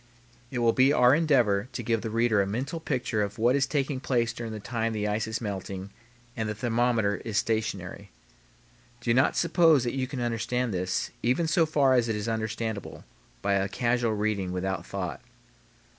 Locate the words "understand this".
10.19-11.11